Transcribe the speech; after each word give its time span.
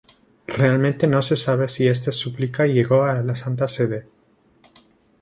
Realmente, 0.47 1.05
no 1.05 1.21
se 1.21 1.37
sabe 1.37 1.69
si 1.69 1.87
esta 1.87 2.11
Súplica 2.11 2.65
llegó 2.65 3.03
a 3.03 3.21
la 3.21 3.35
Santa 3.35 3.67
Sede. 3.67 4.07